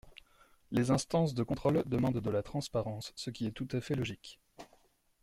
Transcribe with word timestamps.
Les 0.71 0.89
instances 0.89 1.35
de 1.35 1.43
contrôle 1.43 1.83
demandent 1.85 2.21
de 2.21 2.29
la 2.31 2.41
transparence, 2.41 3.13
ce 3.15 3.29
qui 3.29 3.45
est 3.45 3.51
tout 3.51 3.67
à 3.71 3.81
fait 3.81 3.93
logique. 3.93 4.39